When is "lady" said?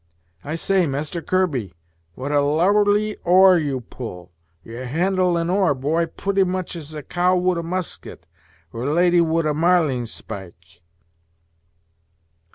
8.95-9.21